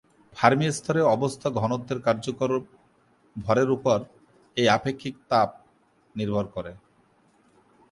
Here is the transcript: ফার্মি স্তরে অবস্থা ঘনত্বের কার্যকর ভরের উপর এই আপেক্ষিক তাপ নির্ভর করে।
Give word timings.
ফার্মি 0.33 0.67
স্তরে 0.77 1.01
অবস্থা 1.15 1.47
ঘনত্বের 1.59 1.99
কার্যকর 2.07 2.51
ভরের 3.35 3.69
উপর 3.77 3.97
এই 4.57 4.67
আপেক্ষিক 4.77 5.15
তাপ 5.31 5.49
নির্ভর 6.15 6.45
করে। 6.55 6.71